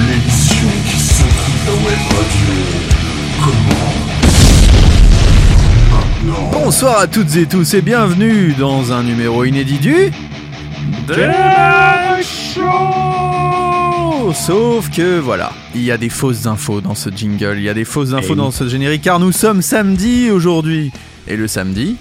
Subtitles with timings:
[0.00, 2.54] L'émission qui secoue la web radio.
[3.44, 4.17] Comment.
[6.52, 9.94] Bonsoir à toutes et tous et bienvenue dans un numéro inédit du
[12.22, 17.68] Show Sauf que voilà, il y a des fausses infos dans ce jingle, il y
[17.70, 18.52] a des fausses infos Eh dans oui.
[18.52, 20.92] ce générique car nous sommes samedi aujourd'hui.
[21.28, 21.96] Et le samedi,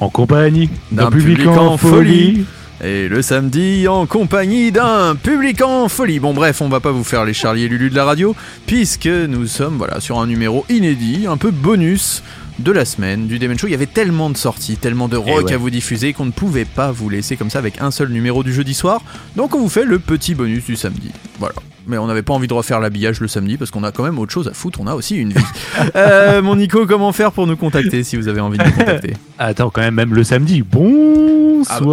[0.00, 2.44] En compagnie D'un public, public en en folie.
[2.82, 6.20] et le samedi en compagnie d'un public en folie.
[6.20, 8.34] Bon bref, on va pas vous faire les Charlie et Lulu de la radio
[8.66, 12.22] puisque nous sommes voilà sur un numéro inédit, un peu bonus
[12.58, 13.68] de la semaine du Demon Show.
[13.68, 15.52] Il y avait tellement de sorties, tellement de rock ouais.
[15.52, 18.42] à vous diffuser qu'on ne pouvait pas vous laisser comme ça avec un seul numéro
[18.42, 19.00] du jeudi soir.
[19.36, 21.10] Donc on vous fait le petit bonus du samedi.
[21.38, 21.54] Voilà.
[21.86, 24.18] Mais on n'avait pas envie de refaire l'habillage le samedi parce qu'on a quand même
[24.18, 24.80] autre chose à foutre.
[24.80, 25.44] On a aussi une vie.
[25.94, 29.14] Euh, mon Nico, comment faire pour nous contacter si vous avez envie de nous contacter
[29.38, 30.62] Attends, quand même, même le samedi.
[30.62, 31.86] Bonsoir.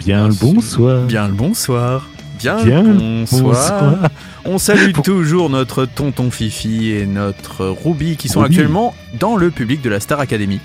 [0.00, 1.04] Bien le bonsoir.
[1.04, 2.08] Bien le bonsoir.
[2.42, 3.42] Bien, Bien bonsoir.
[3.42, 4.10] bonsoir.
[4.44, 8.54] On salue toujours notre tonton Fifi et notre Ruby qui sont Ruby.
[8.56, 10.60] actuellement dans le public de la Star Academy.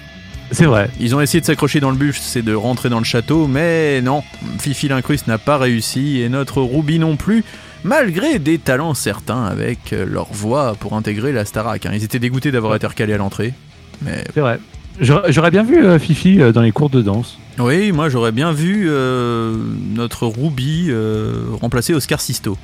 [0.52, 0.90] C'est vrai.
[1.00, 4.02] Ils ont essayé de s'accrocher dans le bus, c'est de rentrer dans le château, mais
[4.02, 4.24] non,
[4.60, 7.44] Fifi l'incruste n'a pas réussi et notre Ruby non plus,
[7.84, 11.86] malgré des talents certains avec leur voix pour intégrer la Starac.
[11.86, 11.92] hein.
[11.94, 13.54] Ils étaient dégoûtés d'avoir été recalés à l'entrée.
[14.02, 14.60] Mais C'est vrai.
[15.02, 17.38] J'aurais j'aurais bien vu euh, Fifi euh, dans les cours de danse.
[17.60, 19.56] Oui, moi j'aurais bien vu euh,
[19.94, 22.58] notre Ruby euh, remplacer Oscar Sisto.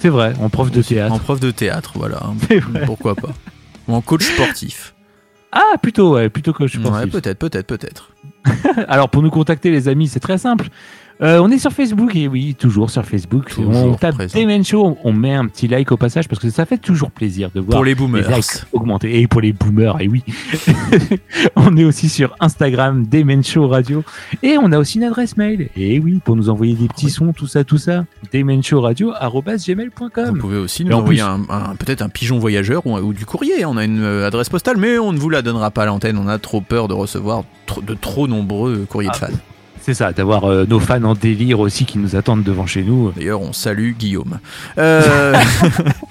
[0.00, 1.12] C'est vrai, en prof de théâtre.
[1.12, 2.22] En prof de théâtre, voilà.
[2.86, 3.30] Pourquoi pas.
[3.88, 4.94] Ou en coach sportif.
[5.50, 6.90] Ah, plutôt, ouais, plutôt je pense.
[6.90, 8.12] Ouais, peut-être, peut-être, peut-être.
[8.88, 10.68] Alors, pour nous contacter, les amis, c'est très simple.
[11.20, 13.48] Euh, on est sur Facebook, et oui, toujours sur Facebook.
[13.50, 14.38] Toujours on tape présent.
[14.38, 17.50] Demen Show, on met un petit like au passage parce que ça fait toujours plaisir
[17.52, 19.20] de voir Pour les likes augmenter.
[19.20, 20.22] Et pour les boomers, et oui.
[21.56, 24.04] on est aussi sur Instagram, Demen Show Radio.
[24.44, 25.70] Et on a aussi une adresse mail.
[25.76, 28.04] Et oui, pour nous envoyer des petits sons, tout ça, tout ça.
[28.22, 30.38] Vous demenshowradio.gmail.com.
[30.38, 33.64] pouvez aussi nous en envoyer un, un- peut-être un pigeon voyageur ou, ou du courrier.
[33.64, 36.16] On a une euh, adresse postale, mais on ne vous la donnera pas à l'antenne.
[36.16, 37.42] On a trop peur de recevoir
[37.82, 39.26] de trop nombreux courriers de Ah.
[39.26, 39.32] fans.
[39.88, 43.10] C'est ça, d'avoir euh, nos fans en délire aussi qui nous attendent devant chez nous.
[43.16, 44.38] D'ailleurs, on salue Guillaume.
[44.76, 45.34] Euh,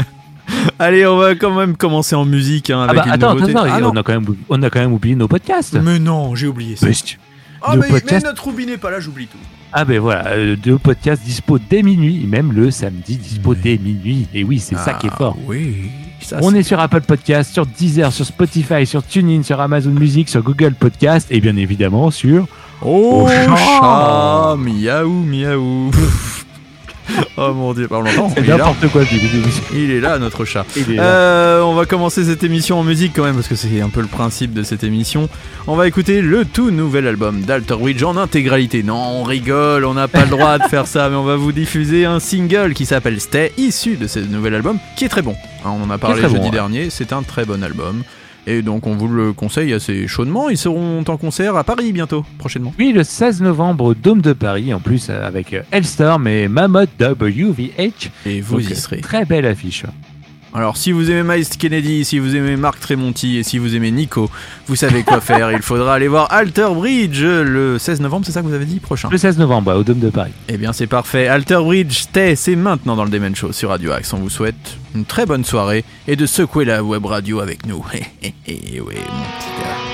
[0.79, 3.51] Allez, on va quand même commencer en musique hein, Ah avec bah une attends, nouveauté.
[3.51, 5.75] attends, Ah on, a quand même, on a quand même oublié nos podcasts.
[5.75, 6.87] Mais non, j'ai oublié ça.
[6.87, 6.93] Mais-
[7.61, 9.37] Ah, nos mais, mais podcasts- notre Ruby n'est pas là, j'oublie tout.
[9.73, 13.57] Ah ben voilà, euh, deux podcasts dispo dès minuit, même le samedi dispo Oui.
[13.61, 14.27] dès minuit.
[14.33, 15.37] Et oui, c'est ça qui est Ah, fort.
[15.45, 15.91] Oui.
[16.21, 19.91] Ça, On c'est- est sur Apple Podcast, sur Deezer, sur Spotify, sur TuneIn, sur Amazon
[19.91, 22.47] Music, sur Google Podcast et bien évidemment sur...
[22.81, 23.55] Oh, Au chat.
[23.55, 25.91] chat Miaou, miaou
[27.37, 29.03] Oh mon dieu, on l'entend C'est n'importe quoi.
[29.73, 30.65] Il est là, notre chat.
[30.75, 31.03] Là.
[31.03, 34.01] Euh, on va commencer cette émission en musique quand même parce que c'est un peu
[34.01, 35.29] le principe de cette émission.
[35.67, 38.83] On va écouter le tout nouvel album d'Alter Bridge en intégralité.
[38.83, 41.51] Non, on rigole, on n'a pas le droit de faire ça, mais on va vous
[41.51, 45.35] diffuser un single qui s'appelle Stay, issu de ce nouvel album, qui est très bon.
[45.65, 46.51] Hein, on en a parlé jeudi bon, ouais.
[46.51, 48.03] dernier, c'est un très bon album.
[48.47, 50.49] Et donc on vous le conseille assez chaudement.
[50.49, 52.73] Ils seront en concert à Paris bientôt, prochainement.
[52.79, 56.89] Oui, le 16 novembre au Dôme de Paris, en plus euh, avec Hellstorm et Mammoth
[56.99, 58.09] WVH.
[58.25, 59.01] Et vous Donc, y serez.
[59.01, 59.83] Très belle affiche.
[60.53, 63.91] Alors, si vous aimez Miles Kennedy, si vous aimez Marc Tremonti et si vous aimez
[63.91, 64.29] Nico,
[64.67, 65.51] vous savez quoi faire.
[65.51, 68.79] Il faudra aller voir Alter Bridge le 16 novembre, c'est ça que vous avez dit
[68.79, 70.31] prochain Le 16 novembre ouais, au Dôme de Paris.
[70.47, 71.27] Eh bien, c'est parfait.
[71.27, 74.13] Alter Bridge, c'est maintenant dans le Demen Show sur Radio Axe.
[74.13, 77.83] On vous souhaite une très bonne soirée et de secouer la web radio avec nous.
[77.93, 79.86] Hé hé hé, ouais, mon petit gars.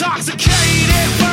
[0.00, 1.27] Intoxicated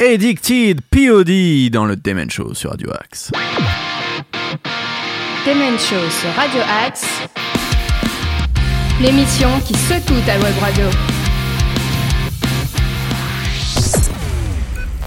[0.00, 3.32] Addicted POD dans le Demen Show sur Radio Axe.
[5.44, 7.04] Demen Show sur Radio Axe,
[9.00, 10.84] l'émission qui secoue ta web radio.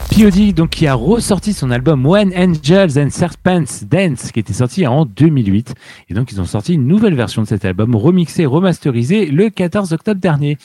[0.10, 4.86] POD donc qui a ressorti son album When Angels and Serpents Dance qui était sorti
[4.86, 5.74] en 2008
[6.10, 9.94] et donc ils ont sorti une nouvelle version de cet album remixé remasterisé le 14
[9.94, 10.58] octobre dernier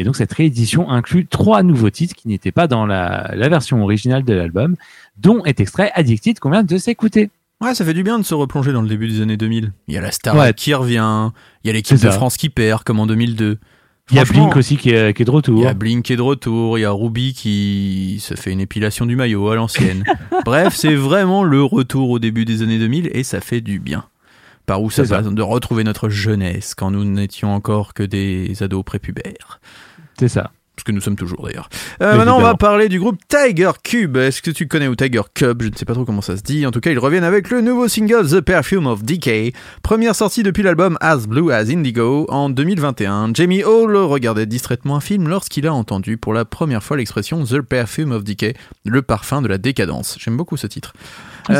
[0.00, 3.82] et donc cette réédition inclut trois nouveaux titres qui n'étaient pas dans la, la version
[3.82, 4.76] originale de l'album
[5.18, 7.28] dont est extrait Addicted qu'on vient de s'écouter
[7.60, 9.72] Ouais, ça fait du bien de se replonger dans le début des années 2000.
[9.88, 10.54] Il y a la star Ouais.
[10.54, 11.28] qui revient,
[11.62, 12.10] il y a l'équipe de.
[12.10, 13.58] France qui perd, comme en 2002.
[14.10, 16.02] il y a Blink aussi qui est, qui est de Il retour y a Blink
[16.06, 19.50] qui est de retour, il y a Ruby qui se fait une épilation du maillot
[19.50, 20.04] à l'ancienne.
[20.46, 24.06] Bref, c'est vraiment le retour au début des années 2000 et ça fait du bien.
[24.64, 25.04] Par où ça.
[25.04, 29.60] passe de retrouver notre jeunesse quand nous n'étions encore que des ados prépubères.
[30.20, 31.70] C'est ça Ce que nous sommes toujours d'ailleurs.
[32.02, 34.18] Euh, maintenant, on va parler du groupe Tiger Cube.
[34.18, 35.62] Est-ce que tu connais ou Tiger Cub?
[35.62, 36.66] Je ne sais pas trop comment ça se dit.
[36.66, 39.54] En tout cas, ils reviennent avec le nouveau single The Perfume of Decay.
[39.82, 43.30] Première sortie depuis l'album As Blue as Indigo en 2021.
[43.32, 47.62] Jamie Hall regardait distraitement un film lorsqu'il a entendu pour la première fois l'expression The
[47.62, 48.52] Perfume of Decay,
[48.84, 50.18] le parfum de la décadence.
[50.20, 50.92] J'aime beaucoup ce titre.
[51.48, 51.54] Ah,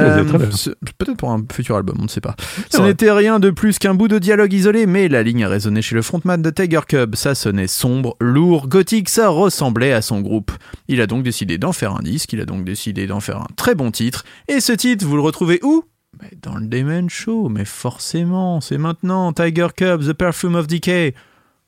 [0.52, 2.36] ce- Peut-être pour un futur album, on ne sait pas.
[2.70, 5.82] Ce n'était rien de plus qu'un bout de dialogue isolé, mais la ligne a résonné
[5.82, 7.14] chez le frontman de Tiger Cub.
[7.14, 10.52] Ça sonnait sombre, lourd, gothique, ça ressemblait à son groupe.
[10.88, 13.46] Il a donc décidé d'en faire un disque, il a donc décidé d'en faire un
[13.56, 14.24] très bon titre.
[14.48, 15.84] Et ce titre, vous le retrouvez où?
[16.20, 19.32] Mais Dans le Demon Show, mais forcément, c'est maintenant.
[19.32, 21.14] Tiger Cub, The Perfume of Decay.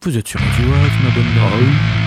[0.04, 2.01] Vous êtes sur Radio ma bonne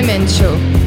[0.00, 0.77] sont dans le Demen Show.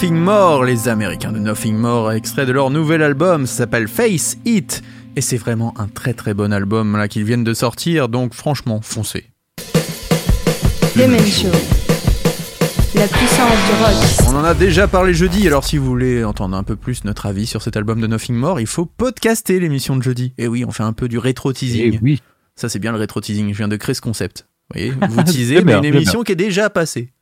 [0.00, 4.38] Nothing More, les Américains de Nothing More, extrait de leur nouvel album, ça s'appelle Face
[4.46, 4.80] It.
[5.14, 8.80] Et c'est vraiment un très très bon album là qu'ils viennent de sortir, donc franchement,
[8.82, 9.26] foncez.
[10.96, 11.48] Demen Show.
[12.94, 14.28] La puissance du rock.
[14.30, 17.26] On en a déjà parlé jeudi, alors si vous voulez entendre un peu plus notre
[17.26, 20.32] avis sur cet album de Nothing More, il faut podcaster l'émission de jeudi.
[20.38, 21.96] Et oui, on fait un peu du rétro teasing.
[21.96, 22.22] Et oui.
[22.56, 24.48] Ça c'est bien le rétro teasing, je viens de créer ce concept.
[24.70, 27.12] Vous voyez, vous teasez, C'est mais bien, une émission qui est déjà passée.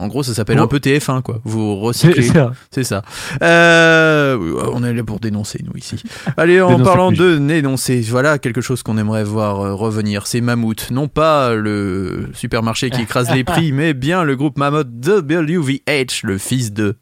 [0.00, 0.64] En gros, ça s'appelle Oh.
[0.64, 1.40] un peu TF1, quoi.
[1.44, 2.22] Vous recyclez.
[2.22, 2.52] ça.
[2.70, 3.02] C'est ça.
[3.42, 4.36] Euh,
[4.72, 6.02] on est là pour dénoncer, nous, ici.
[6.36, 7.18] Allez, en Dénoncer parlant plus.
[7.18, 10.26] de dénoncer, voilà quelque chose qu'on aimerait voir euh, revenir.
[10.26, 10.90] C'est Mammouth.
[10.90, 16.38] Non pas le supermarché qui écrase les prix, mais bien le groupe Mammoth WVH, le
[16.38, 16.96] fils de.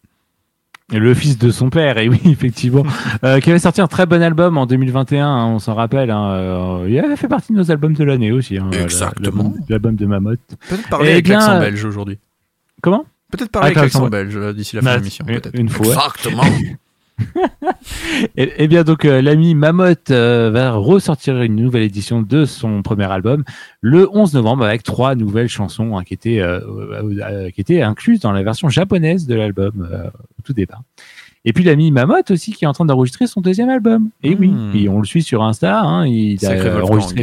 [0.91, 2.83] Et Le fils de son père, et oui, effectivement,
[3.23, 6.11] euh, qui avait sorti un très bon album en 2021, hein, on s'en rappelle.
[6.11, 8.57] Hein, euh, il avait fait partie de nos albums de l'année aussi.
[8.57, 9.53] Hein, Exactement.
[9.69, 10.41] l'album- de Mammoth.
[10.67, 12.19] Peut-être parler Eh avec l'accent belge aujourd'hui.
[12.83, 13.05] Comment?
[13.31, 15.25] Peut-être parler avec avec l'accent belge d'ici la fin de l'émission.
[15.29, 15.59] une- peut-être.
[15.59, 15.87] une fois.
[15.87, 16.43] Exactement.
[18.37, 22.83] Et, et bien donc euh, l'ami Mammoth euh, va ressortir une nouvelle édition de son
[22.83, 23.43] premier album
[23.81, 28.31] le 11 novembre avec trois nouvelles chansons hein, qui étaient euh, qui étaient incluses dans
[28.33, 30.83] la version japonaise de l'album euh, au tout départ.
[31.45, 34.11] Et puis l'ami Mammoth aussi qui est en train d'enregistrer son deuxième album.
[34.23, 34.73] Et oui, Hmm.
[34.77, 35.81] et on le suit sur Insta.
[35.83, 37.23] Hein, il, a enregistré,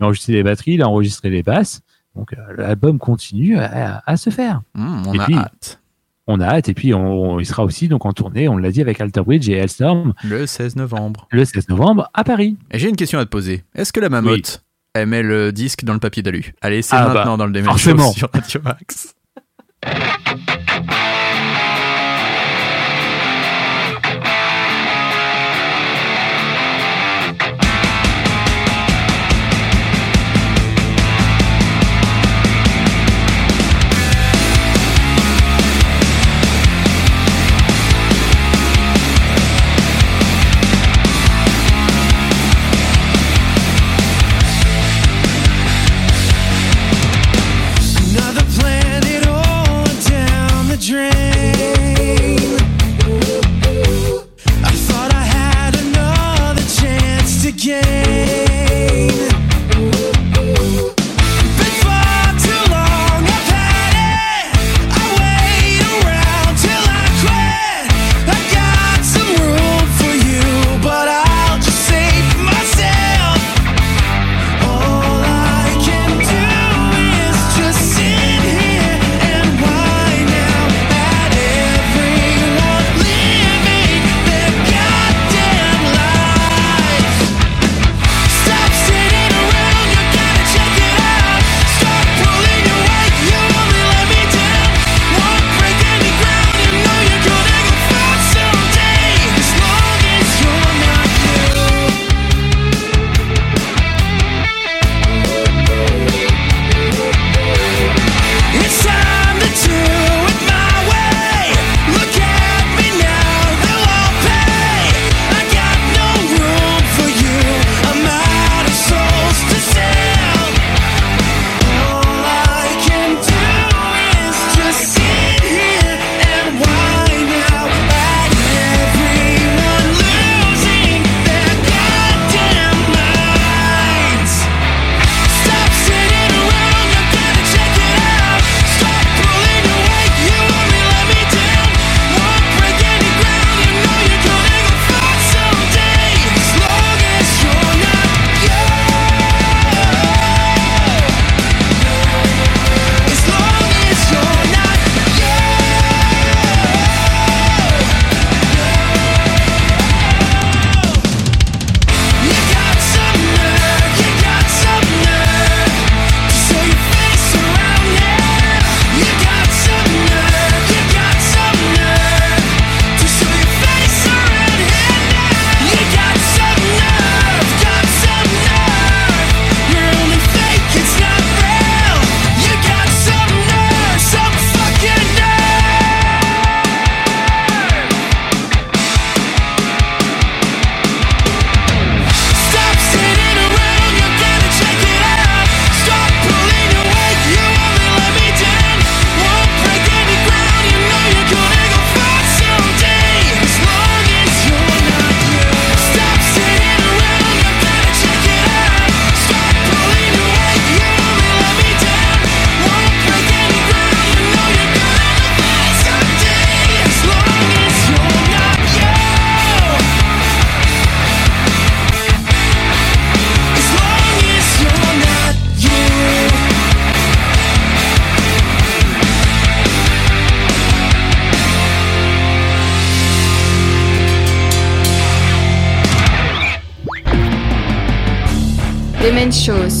[0.00, 1.80] il a enregistré les batteries, il a enregistré les basses.
[2.16, 4.62] Donc euh, l'album continue à, à se faire.
[4.76, 5.80] Hum, on Et a puis- hâte.
[6.26, 8.48] On a hâte et puis on, il sera aussi donc en tournée.
[8.48, 11.26] On l'a dit avec Alter Bridge et Hellstorm Le 16 novembre.
[11.32, 12.56] le 16 novembre à Paris.
[12.70, 13.64] Et j'ai une question à te poser.
[13.74, 14.62] Est-ce que la mamotte,
[14.94, 16.54] elle met le disque dans le papier d'alu?
[16.60, 17.76] Allez, c'est Ah maintenant bah, dans le.
[17.78, 19.14] Show sur Radio Max.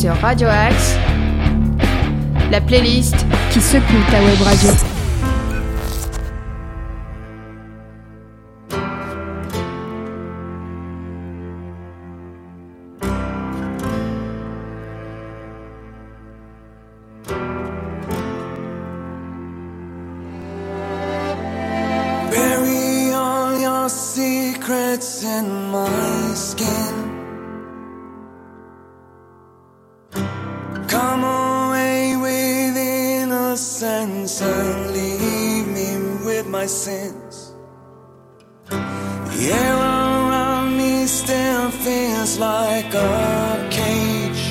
[0.08, 0.96] Radio Axe,
[2.50, 4.89] la playlist qui secoue ta web radio.
[36.60, 37.54] my sins.
[38.68, 44.44] The air around me still feels like a cage.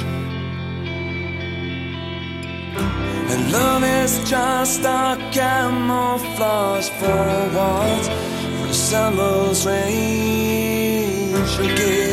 [3.32, 7.26] And love is just a camouflage for
[7.58, 8.04] what
[8.66, 12.09] resembles rage again.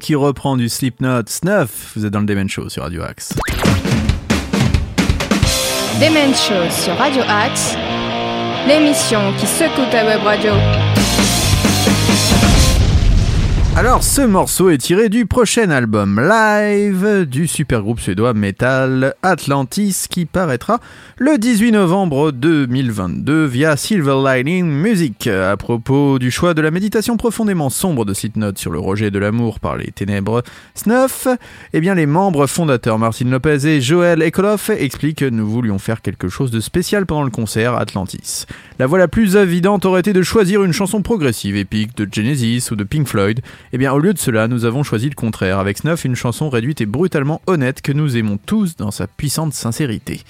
[0.00, 1.92] Qui reprend du Slipknot Snuff.
[1.96, 3.34] Vous êtes dans le Demen Show sur Radio Axe.
[6.00, 7.74] Demen Show sur Radio Axe,
[8.68, 10.52] l'émission qui secoue ta web radio.
[13.78, 20.24] Alors, ce morceau est tiré du prochain album live du supergroupe suédois Metal Atlantis qui
[20.24, 20.80] paraîtra
[21.18, 25.26] le 18 novembre 2022 via Silver Lining Music.
[25.26, 29.18] À propos du choix de la méditation profondément sombre de Slipknot sur le rejet de
[29.18, 30.42] l'amour par les ténèbres
[30.74, 31.28] Snuff,
[31.74, 36.00] eh bien, les membres fondateurs Martin Lopez et Joel Ekoloff expliquent que nous voulions faire
[36.00, 38.46] quelque chose de spécial pendant le concert Atlantis.
[38.78, 42.70] La voie la plus évidente aurait été de choisir une chanson progressive épique de Genesis
[42.70, 43.42] ou de Pink Floyd.
[43.76, 46.48] Eh bien, au lieu de cela, nous avons choisi le contraire, avec Snuff, une chanson
[46.48, 50.22] réduite et brutalement honnête que nous aimons tous dans sa puissante sincérité.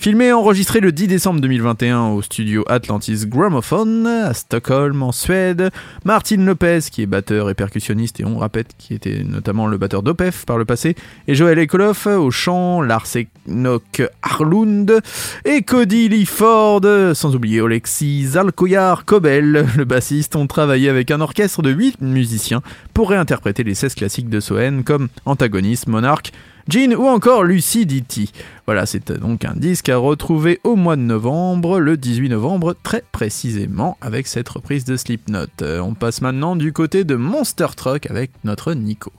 [0.00, 5.68] Filmé et enregistré le 10 décembre 2021 au studio Atlantis Gramophone à Stockholm en Suède,
[6.06, 10.02] Martin Lopez, qui est batteur et percussionniste et on rappelle qui était notamment le batteur
[10.02, 10.96] d'Opef par le passé,
[11.28, 15.02] et Joel Ekoloff au chant, Lars Eknok Harlund
[15.44, 16.80] et Cody Lee Ford,
[17.12, 22.62] sans oublier Alexis Zalkoyar Kobel, le bassiste, ont travaillé avec un orchestre de 8 musiciens
[22.94, 26.32] pour réinterpréter les 16 classiques de Soen comme Antagonist, Monarch,
[26.68, 28.32] Jean ou encore Lucidity.
[28.66, 33.02] Voilà, c'est donc un disque à retrouver au mois de novembre, le 18 novembre très
[33.12, 35.46] précisément, avec cette reprise de Slipknot.
[35.62, 39.12] Euh, on passe maintenant du côté de Monster Truck avec notre Nico.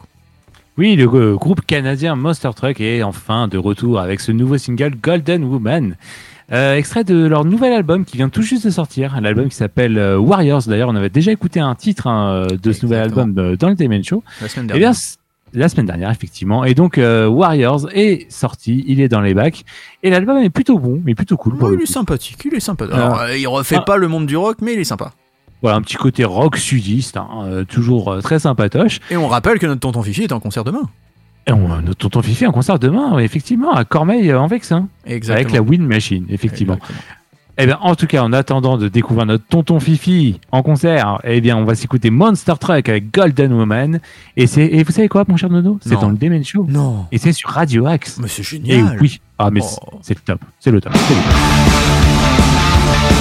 [0.78, 4.96] Oui, le euh, groupe canadien Monster Truck est enfin de retour avec ce nouveau single
[5.02, 5.98] Golden Woman.
[6.54, 9.56] Euh, extrait de leur nouvel album qui vient tout juste de sortir, un album qui
[9.56, 10.64] s'appelle euh, Warriors.
[10.68, 13.76] D'ailleurs, on avait déjà écouté un titre hein, de ce nouvel album euh, dans le
[13.76, 14.22] Demen Show.
[14.42, 14.92] La semaine Eh dernière.
[14.92, 15.00] bien,
[15.54, 16.64] la semaine dernière, effectivement.
[16.64, 19.64] Et donc, euh, Warriors est sorti, il est dans les bacs.
[20.04, 21.54] Et l'album est plutôt bon, mais plutôt cool.
[21.60, 22.86] Le il est sympathique, il est sympa.
[22.92, 23.82] Alors, euh, il refait Ah.
[23.82, 25.12] pas le monde du rock, mais il est sympa.
[25.62, 29.00] Voilà, un petit côté rock sudiste, hein, euh, toujours euh, très sympatoche.
[29.12, 30.90] Et on rappelle que notre tonton Fifi est en concert demain.
[31.48, 35.36] Et on, notre tonton Fifi un concert demain, effectivement, à Cormeil en Vexin, Exactement.
[35.36, 36.76] avec la Wind Machine, effectivement.
[36.76, 37.00] Exactement.
[37.64, 41.42] Eh bien, en tout cas, en attendant de découvrir notre tonton Fifi en concert, eh
[41.42, 44.00] bien, on va s'écouter Monster Truck avec Golden Woman.
[44.36, 45.78] Et c'est, et vous savez quoi, mon cher Nono?
[45.86, 46.66] C'est dans le Demen Show.
[46.68, 47.06] Non.
[47.12, 48.18] Et c'est sur Radio Axe.
[48.20, 48.98] Mais c'est Et génial.
[49.00, 49.22] oui.
[49.38, 50.00] Ah, mais Oh.
[50.02, 50.40] c'est le top.
[50.60, 50.92] C'est le top.
[50.96, 53.21] C'est le top.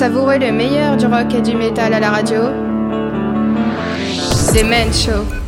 [0.00, 2.40] Savourez le meilleur du rock et du métal à la radio.
[4.34, 5.39] C'est Men Show.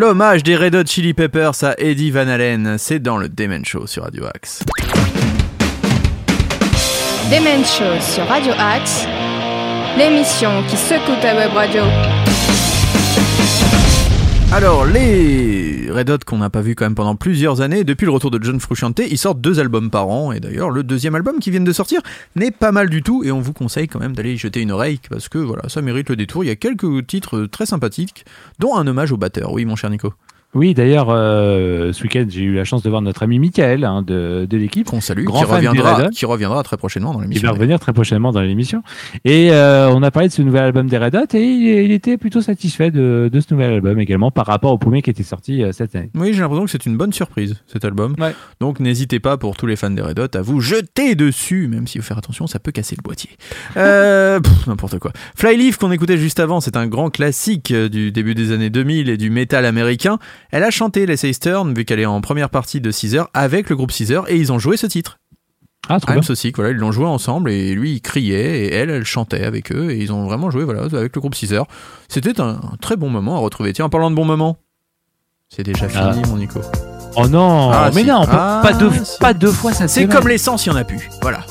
[0.00, 3.88] L'hommage des Red Hot Chili Peppers à Eddie Van Halen, c'est dans le Demen Show
[3.88, 4.62] sur Radio Axe.
[7.32, 9.08] Demen Show sur Radio Axe,
[9.98, 11.82] l'émission qui secoue ta web radio.
[14.50, 18.10] Alors, les Red Hot qu'on n'a pas vu quand même pendant plusieurs années, depuis le
[18.10, 21.38] retour de John Frusciante, ils sortent deux albums par an, et d'ailleurs, le deuxième album
[21.38, 22.00] qui vient de sortir
[22.34, 24.72] n'est pas mal du tout, et on vous conseille quand même d'aller y jeter une
[24.72, 26.44] oreille, parce que voilà, ça mérite le détour.
[26.44, 28.24] Il y a quelques titres très sympathiques,
[28.58, 29.52] dont un hommage au batteur.
[29.52, 30.14] Oui, mon cher Nico.
[30.54, 34.02] Oui, d'ailleurs, euh, ce week-end, j'ai eu la chance de voir notre ami Michael hein,
[34.02, 34.86] de, de l'équipe.
[34.86, 36.10] Qu'on salue, Grand qui fan des Red reviendra, Hot.
[36.10, 37.48] qui reviendra très prochainement dans Il l'émission.
[37.48, 38.82] va revenir très prochainement dans l'émission.
[39.26, 41.92] Et euh, on a parlé de ce nouvel album des Red Hot et il, il
[41.92, 45.22] était plutôt satisfait de, de ce nouvel album également par rapport au premier qui était
[45.22, 46.08] sorti euh, cette année.
[46.14, 48.14] Oui, j'ai l'impression que c'est une bonne surprise, cet album.
[48.18, 48.34] Ouais.
[48.58, 51.86] Donc n'hésitez pas, pour tous les fans des Red Hot, à vous jeter dessus, même
[51.86, 53.30] s'il faut faire attention, ça peut casser le boîtier.
[53.76, 55.12] Euh, N'importe quoi.
[55.36, 59.08] Flyleaf, qu'on écoutait juste avant, c'est un grand classique euh, du début des années 2000
[59.08, 60.18] et du métal américain.
[60.50, 63.76] Elle a chanté Les Eastern, vu qu'elle est en première partie de Caesar, avec le
[63.76, 65.18] groupe Caesar, et ils ont joué ce titre.
[65.90, 66.22] Ah, trop I'm.
[66.22, 69.44] So Sick, voilà, ils l'ont joué ensemble, et lui, il criait, et elle, elle chantait
[69.44, 71.66] avec eux, et ils ont vraiment joué, voilà, avec le groupe Caesar.
[72.08, 73.72] C'était un, un très bon moment à retrouver.
[73.72, 74.58] Tiens, en parlant de bon moment,
[75.48, 76.12] c'est déjà Ah.
[76.12, 76.60] fini, mon Nico.
[77.20, 78.06] Oh non, Ah, mais si.
[78.08, 79.18] non, Ah, pas, deux, si.
[79.18, 81.08] pas deux fois ça C'est comme l'essence, il y en a plus.
[81.22, 81.40] Voilà.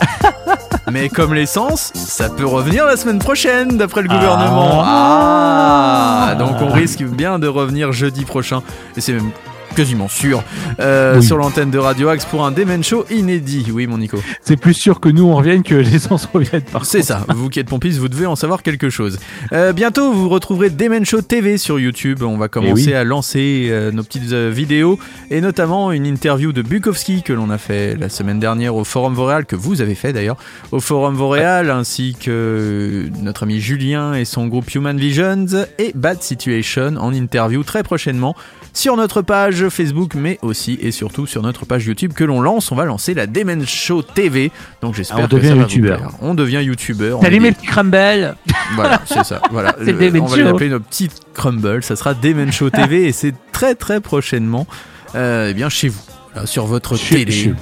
[0.89, 4.81] Mais comme l'essence, ça peut revenir la semaine prochaine, d'après le gouvernement.
[4.85, 8.61] Ah, Donc on risque bien de revenir jeudi prochain.
[8.95, 9.31] Et c'est même
[9.77, 10.43] quasiment sûr.
[10.79, 11.23] euh, Oui.
[11.25, 13.67] Sur l'antenne de Radio Axe pour un Demen Show inédit.
[13.71, 14.17] Oui, mon Nico.
[14.41, 17.25] C'est plus sûr que nous on revienne que l'essence revienne par C'est ça.
[17.35, 19.19] Vous qui êtes pompiste, vous devez en savoir quelque chose.
[19.53, 22.23] Euh, bientôt, vous retrouverez Demen Show TV sur YouTube.
[22.23, 22.93] On va commencer Eh oui.
[22.95, 24.97] à lancer euh, nos petites euh, vidéos
[25.29, 29.13] et notamment une interview de Bukowski que l'on a fait la semaine dernière au Forum
[29.13, 30.37] Voreal, que vous avez fait d'ailleurs,
[30.71, 35.45] au Forum Voreal, ainsi que notre ami Julien et son groupe Human Visions
[35.77, 38.35] et Bad Situation en interview très prochainement
[38.73, 42.71] sur notre page Facebook, mais aussi et surtout sur notre page YouTube que l'on lance.
[42.71, 44.51] On va lancer la Demen Show TV.
[44.81, 45.97] Donc j'espère Ah, on que devient ça va vous youtubeur.
[45.97, 46.11] plaire.
[46.21, 47.21] On devient youtubeur.
[47.21, 48.35] Salut mes petits crumbles
[48.75, 49.41] voilà, c'est ça.
[49.51, 49.75] Voilà.
[49.79, 50.49] Le- on va les Show.
[50.49, 51.83] appeler nos petites crumbles.
[51.83, 54.67] Ça sera Demen Show TV et c'est très très prochainement
[55.15, 56.01] euh, eh bien chez vous,
[56.33, 57.31] voilà, sur votre Chez- télé.
[57.31, 57.53] chez-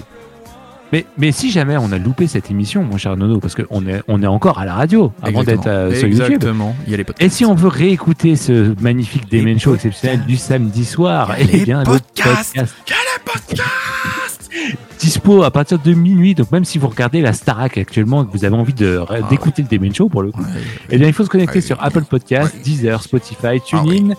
[0.94, 4.02] Mais, mais si jamais on a loupé cette émission, mon cher Nono, parce qu'on est,
[4.08, 6.26] on est encore à la radio avant d'être euh, sur YouTube.
[6.34, 6.76] Exactement.
[6.86, 7.32] Il y a les Et podcasts.
[7.36, 9.86] si on veut réécouter ce magnifique Demen Show podcasts.
[9.88, 12.56] exceptionnel du samedi soir, eh bien le podcasts.
[12.56, 14.52] podcast Il y a les podcasts
[15.00, 16.34] dispo à partir de minuit.
[16.36, 19.22] Donc même si vous regardez la Starac actuellement, et que vous avez envie de Ah
[19.30, 20.62] d'écouter le Demen Show pour le coup, Ouais.
[20.90, 21.62] eh bien il faut se connecter Ouais.
[21.62, 22.62] sur Apple Podcast, Ouais.
[22.64, 24.14] Deezer, Spotify, Ah TuneIn,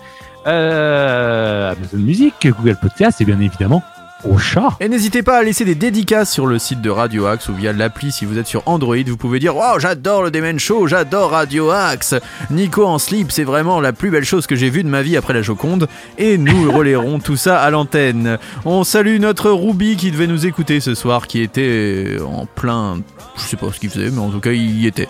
[0.45, 3.81] euh, Amazon Music, Google Podcast et bien évidemment
[4.23, 4.69] au chat.
[4.79, 7.73] Et n'hésitez pas à laisser des dédicaces sur le site de Radio Axe ou via
[7.73, 8.95] l'appli si vous êtes sur Android.
[9.05, 12.15] Vous pouvez dire Waouh, j'adore le Demen Show, j'adore Radio Axe.
[12.49, 15.17] Nico en slip, c'est vraiment la plus belle chose que j'ai vue de ma vie
[15.17, 15.87] après la Joconde.
[16.17, 18.37] Et nous relayerons tout ça à l'antenne.
[18.65, 22.99] On salue notre Ruby qui devait nous écouter ce soir, qui était en plein.
[23.37, 25.09] Je sais pas ce qu'il faisait, mais en tout cas, il y était.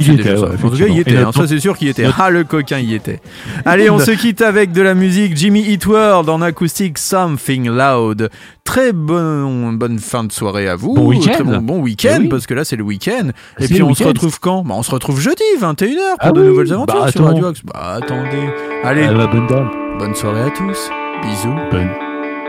[0.00, 1.16] Il était, ouais, en tout cas, il y était.
[1.18, 2.06] Hein, ça, c'est sûr qu'il y était.
[2.18, 3.20] Ah, le coquin y était.
[3.64, 5.36] Allez, on se quitte avec de la musique.
[5.36, 8.30] Jimmy Eat World en acoustique Something Loud.
[8.64, 10.94] Très bon, bonne fin de soirée à vous.
[10.94, 11.32] Bon week-end.
[11.32, 12.28] Très bon, bon week-end, Eh oui.
[12.28, 13.30] parce que là, c'est le week-end.
[13.58, 14.62] Et puis, on se retrouve quand?
[14.64, 17.24] Bah, On se retrouve jeudi, 21h, pour Ah de oui, nouvelles aventures bah, sur.
[17.24, 17.60] Radio Axe.
[17.64, 18.48] Bah, attendez.
[18.84, 19.70] Allez, Ah, bah, bonne dame.
[19.98, 20.90] bonne soirée à tous.
[21.22, 21.54] Bisous.
[21.70, 21.90] Bonne,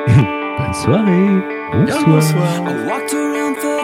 [0.58, 1.41] bonne soirée.
[1.74, 2.06] Bonsoir.
[2.08, 3.81] Bonsoir.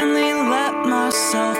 [0.00, 1.59] Finally let myself